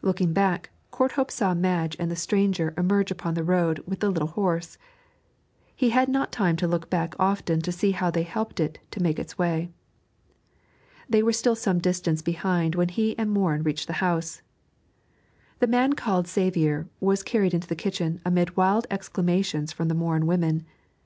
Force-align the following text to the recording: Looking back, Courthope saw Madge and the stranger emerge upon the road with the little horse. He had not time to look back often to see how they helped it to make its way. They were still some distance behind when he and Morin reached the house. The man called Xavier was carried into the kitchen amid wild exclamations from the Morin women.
Looking 0.00 0.32
back, 0.32 0.70
Courthope 0.90 1.30
saw 1.30 1.52
Madge 1.52 1.94
and 1.98 2.10
the 2.10 2.16
stranger 2.16 2.72
emerge 2.78 3.10
upon 3.10 3.34
the 3.34 3.44
road 3.44 3.80
with 3.86 4.00
the 4.00 4.08
little 4.08 4.28
horse. 4.28 4.78
He 5.76 5.90
had 5.90 6.08
not 6.08 6.32
time 6.32 6.56
to 6.56 6.66
look 6.66 6.88
back 6.88 7.14
often 7.18 7.60
to 7.60 7.70
see 7.70 7.90
how 7.90 8.10
they 8.10 8.22
helped 8.22 8.60
it 8.60 8.78
to 8.92 9.02
make 9.02 9.18
its 9.18 9.36
way. 9.36 9.68
They 11.06 11.22
were 11.22 11.34
still 11.34 11.54
some 11.54 11.80
distance 11.80 12.22
behind 12.22 12.74
when 12.74 12.88
he 12.88 13.14
and 13.18 13.30
Morin 13.30 13.62
reached 13.62 13.86
the 13.86 13.92
house. 14.00 14.40
The 15.58 15.66
man 15.66 15.92
called 15.92 16.28
Xavier 16.28 16.88
was 16.98 17.22
carried 17.22 17.52
into 17.52 17.68
the 17.68 17.76
kitchen 17.76 18.22
amid 18.24 18.56
wild 18.56 18.86
exclamations 18.90 19.70
from 19.70 19.88
the 19.88 19.94
Morin 19.94 20.24
women. 20.24 20.64